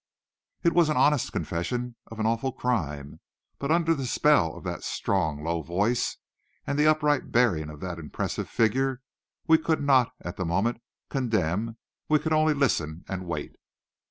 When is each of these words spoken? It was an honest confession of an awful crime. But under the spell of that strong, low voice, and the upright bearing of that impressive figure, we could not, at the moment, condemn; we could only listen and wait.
It 0.63 0.73
was 0.73 0.89
an 0.89 0.97
honest 0.97 1.31
confession 1.31 1.95
of 2.07 2.19
an 2.19 2.25
awful 2.25 2.51
crime. 2.51 3.19
But 3.59 3.69
under 3.69 3.93
the 3.93 4.07
spell 4.07 4.55
of 4.55 4.63
that 4.63 4.83
strong, 4.83 5.43
low 5.43 5.61
voice, 5.61 6.17
and 6.65 6.79
the 6.79 6.87
upright 6.87 7.31
bearing 7.31 7.69
of 7.69 7.81
that 7.81 7.99
impressive 7.99 8.49
figure, 8.49 9.01
we 9.45 9.59
could 9.59 9.83
not, 9.83 10.11
at 10.19 10.37
the 10.37 10.43
moment, 10.45 10.81
condemn; 11.11 11.77
we 12.09 12.17
could 12.17 12.33
only 12.33 12.55
listen 12.55 13.05
and 13.07 13.27
wait. 13.27 13.57